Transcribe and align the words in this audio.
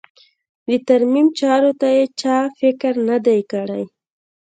د 0.67 0.69
ترمیم 0.87 1.27
چارو 1.39 1.71
ته 1.81 1.87
یې 1.97 2.05
چا 2.21 2.37
فکر 2.59 2.93
نه 3.09 3.17
دی 3.25 3.39
کړی. 3.51 3.83